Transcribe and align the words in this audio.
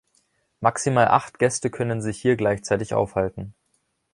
Maximal 0.61 1.09
acht 1.09 1.37
Gäste 1.37 1.69
können 1.69 2.01
sich 2.01 2.19
hier 2.19 2.35
gleichzeitig 2.35 2.95
aufhalten. 2.95 3.53